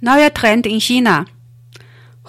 [0.00, 1.24] Neuer Trend in China.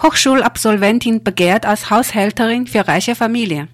[0.02, 3.68] Hochschulabsolventin begehrt als Haushälterin für reiche Familie.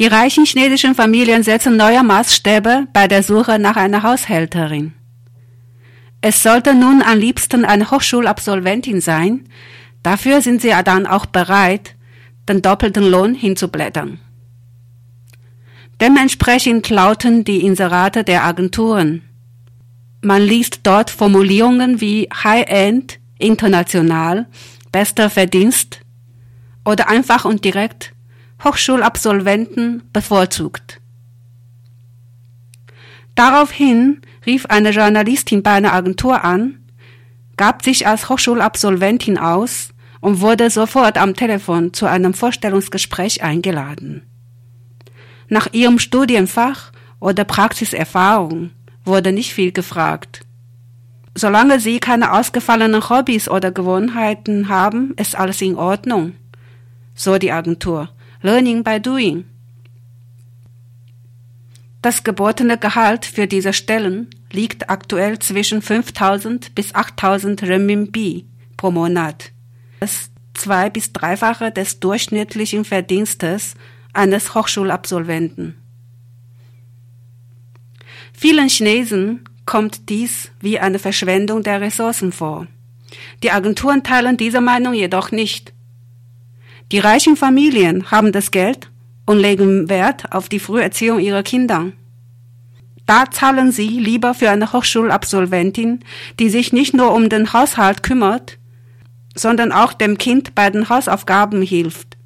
[0.00, 4.94] Die reichen chinesischen Familien setzen neue Maßstäbe bei der Suche nach einer Haushälterin.
[6.20, 9.48] Es sollte nun am liebsten eine Hochschulabsolventin sein,
[10.02, 11.94] dafür sind sie dann auch bereit,
[12.48, 14.18] den doppelten Lohn hinzublättern.
[16.00, 19.22] Dementsprechend lauten die Inserate der Agenturen.
[20.24, 24.46] Man liest dort Formulierungen wie High-End, international,
[24.90, 26.00] bester Verdienst
[26.82, 28.14] oder einfach und direkt
[28.64, 31.02] Hochschulabsolventen bevorzugt.
[33.34, 36.78] Daraufhin rief eine Journalistin bei einer Agentur an,
[37.58, 39.90] gab sich als Hochschulabsolventin aus
[40.22, 44.22] und wurde sofort am Telefon zu einem Vorstellungsgespräch eingeladen.
[45.50, 48.70] Nach ihrem Studienfach oder Praxiserfahrung
[49.04, 50.40] wurde nicht viel gefragt.
[51.36, 56.32] Solange Sie keine ausgefallenen Hobbys oder Gewohnheiten haben, ist alles in Ordnung,
[57.14, 58.10] so die Agentur.
[58.40, 59.44] Learning by Doing.
[62.02, 68.46] Das gebotene Gehalt für diese Stellen liegt aktuell zwischen 5000 bis 8000 Renminbi
[68.76, 69.52] pro Monat.
[70.00, 73.74] Das zwei- bis dreifache des durchschnittlichen Verdienstes
[74.12, 75.76] eines Hochschulabsolventen.
[78.36, 82.66] Vielen Chinesen kommt dies wie eine Verschwendung der Ressourcen vor.
[83.42, 85.72] Die Agenturen teilen diese Meinung jedoch nicht.
[86.92, 88.90] Die reichen Familien haben das Geld
[89.24, 91.92] und legen Wert auf die Früherziehung ihrer Kinder.
[93.06, 96.00] Da zahlen sie lieber für eine Hochschulabsolventin,
[96.38, 98.58] die sich nicht nur um den Haushalt kümmert,
[99.34, 102.16] sondern auch dem Kind bei den Hausaufgaben hilft.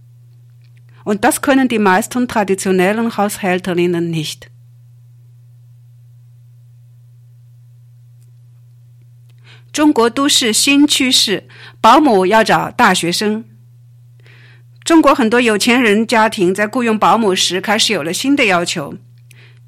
[1.04, 4.50] Und das können die meisten traditionellen Haushälterinnen nicht.
[9.72, 11.46] 中国都市新趋势，
[11.80, 13.44] 保姆要找大学生。
[14.84, 18.94] 中国很多有钱人家庭在雇佣保姆时开始有了新的要求，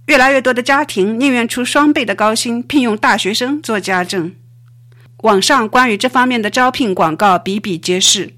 [0.07, 4.35] 越来越多的家庭宁愿出双倍的高薪聘用大学生做家政。
[5.19, 8.33] 网上关于这方面的招聘广告比比皆是，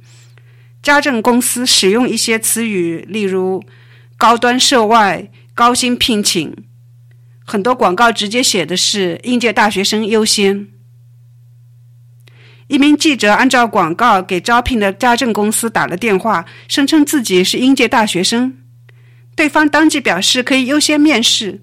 [0.83, 3.63] 家政公司使用一些词语，例如
[4.19, 6.57] “高端涉外”“高薪聘请”，
[7.47, 10.67] 很多广告直接写的是“应届大学生优先”。
[12.73, 18.57] 一名记者按照广告给招聘的家政公司打了电话，声称自己是应届大学生。
[19.37, 21.61] 对方当即表示可以优先面试，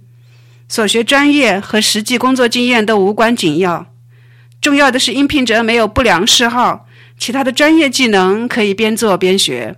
[0.68, 3.88] 所学专业和实际工作经验都无关紧要。
[4.62, 6.86] 重要的是，应聘者没有不良嗜好，
[7.18, 9.78] 其他的专业技能可以边做边学。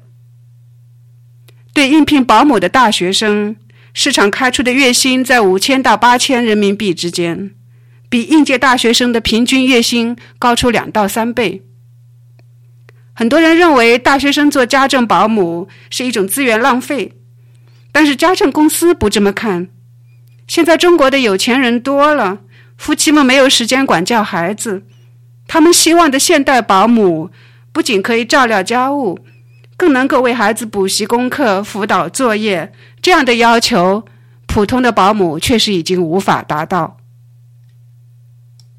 [1.74, 3.56] 对应聘保姆的大学生，
[3.94, 7.52] 市场开出的月薪在五千到八千人民币之间，
[8.12, 11.64] 比应届大学生的平均月薪高出两到三倍。
[13.14, 17.14] 很多人认为大学生做家政保姆是一种资源浪费，
[17.94, 19.70] 但是家政公司不这么看。
[20.46, 22.40] 现在中国的有钱人多了。
[22.78, 24.84] 夫妻们没有时间管教孩子，
[25.48, 27.30] 他们希望的现代保姆
[27.72, 29.20] 不仅可以照料家务，
[29.78, 32.74] 更能够为孩子补习功课、辅导作业。
[33.02, 34.04] 这样的要求，
[34.48, 36.98] 普通的保姆确实已经无法达到。